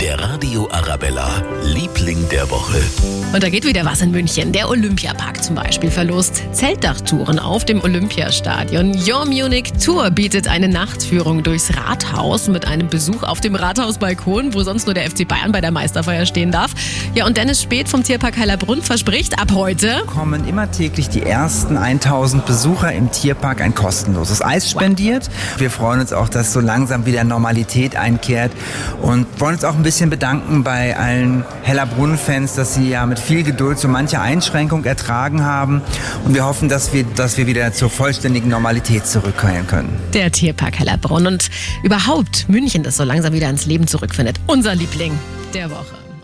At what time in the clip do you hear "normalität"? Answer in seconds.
27.22-27.96, 38.48-39.06